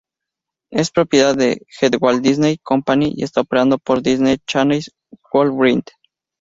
Es 0.71 0.89
propiedad 0.89 1.35
de 1.35 1.63
The 1.79 1.95
Walt 1.97 2.23
Disney 2.23 2.57
Company 2.63 3.13
y 3.15 3.23
está 3.23 3.41
operado 3.41 3.77
por 3.77 4.01
Disney 4.01 4.37
Channels 4.47 4.91
Worldwide. 5.31 5.83